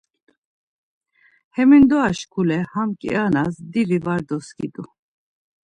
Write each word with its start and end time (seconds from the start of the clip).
Hemindora 1.55 2.11
şkule 2.19 2.59
ham 2.73 2.89
kianas 2.99 3.53
divi 3.71 3.99
var 4.05 4.21
doskidu. 4.29 4.83